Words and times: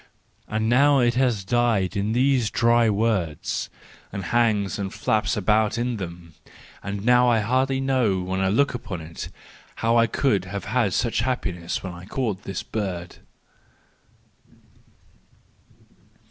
And 0.47 0.67
now 0.67 0.97
it 0.97 1.13
has 1.13 1.43
died 1.45 1.95
in 1.95 2.13
these 2.13 2.49
dry 2.49 2.89
words, 2.89 3.69
and 4.11 4.23
hangs 4.23 4.79
and 4.79 4.91
flaps 4.91 5.37
about 5.37 5.77
in 5.77 5.97
them—and 5.97 7.07
I 7.07 7.39
hardly 7.41 7.79
know 7.79 8.17
now, 8.17 8.25
when 8.25 8.41
I 8.41 8.47
look 8.47 8.73
upon 8.73 9.01
it, 9.01 9.29
how 9.75 9.97
I 9.97 10.07
could 10.07 10.45
have 10.45 10.65
had 10.65 10.93
such 10.95 11.19
happiness 11.19 11.83
when 11.83 11.93
I 11.93 12.05
caught 12.05 12.45
this 12.45 12.63
bird. 12.63 13.17